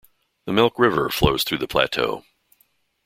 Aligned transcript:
The 0.45 0.51
Milk 0.51 0.79
River 0.79 1.11
flows 1.11 1.43
through 1.43 1.59
the 1.59 1.67
plateau. 1.67 2.23